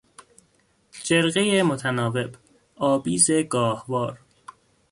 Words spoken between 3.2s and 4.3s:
گاهوار